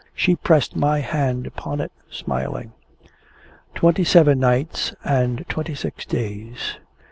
[0.15, 2.73] She pressed my hand upon it, smiling.
[3.75, 6.79] Twenty seven nights and twenty six days.